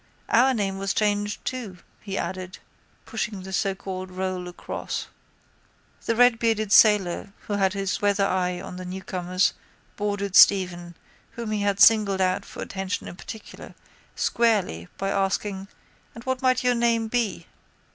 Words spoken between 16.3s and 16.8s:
might your